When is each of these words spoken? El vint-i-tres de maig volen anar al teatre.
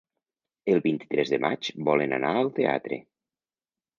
El 0.75 0.79
vint-i-tres 0.85 1.33
de 1.33 1.39
maig 1.43 1.69
volen 1.89 2.17
anar 2.19 2.33
al 2.39 2.51
teatre. 2.61 3.01